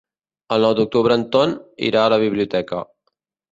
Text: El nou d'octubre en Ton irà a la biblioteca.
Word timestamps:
El 0.55 0.65
nou 0.67 0.73
d'octubre 0.79 1.17
en 1.19 1.27
Ton 1.37 1.53
irà 1.91 2.07
a 2.07 2.13
la 2.17 2.21
biblioteca. 2.27 2.83